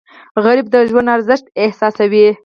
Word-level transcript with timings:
غریب 0.43 0.67
د 0.73 0.75
ژوند 0.89 1.13
ارزښت 1.15 1.45
احساسوي 1.63 2.27